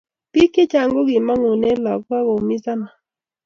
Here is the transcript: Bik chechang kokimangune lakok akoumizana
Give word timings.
Bik 0.31 0.51
chechang 0.55 0.91
kokimangune 0.93 1.69
lakok 1.83 2.17
akoumizana 2.19 2.87